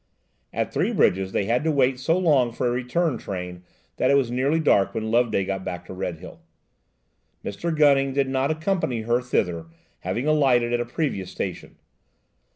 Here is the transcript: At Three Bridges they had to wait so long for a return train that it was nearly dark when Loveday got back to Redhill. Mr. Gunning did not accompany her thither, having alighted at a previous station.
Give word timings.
At 0.51 0.73
Three 0.73 0.91
Bridges 0.91 1.31
they 1.31 1.45
had 1.45 1.63
to 1.63 1.71
wait 1.71 1.99
so 1.99 2.17
long 2.17 2.51
for 2.51 2.65
a 2.67 2.71
return 2.71 3.19
train 3.19 3.61
that 3.97 4.09
it 4.09 4.15
was 4.17 4.31
nearly 4.31 4.59
dark 4.59 4.95
when 4.95 5.11
Loveday 5.11 5.45
got 5.45 5.63
back 5.63 5.85
to 5.85 5.93
Redhill. 5.93 6.39
Mr. 7.45 7.77
Gunning 7.77 8.11
did 8.11 8.27
not 8.27 8.49
accompany 8.49 9.01
her 9.03 9.21
thither, 9.21 9.67
having 9.99 10.25
alighted 10.25 10.73
at 10.73 10.79
a 10.79 10.85
previous 10.85 11.29
station. 11.29 11.75